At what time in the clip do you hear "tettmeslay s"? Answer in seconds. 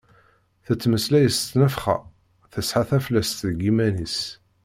0.65-1.37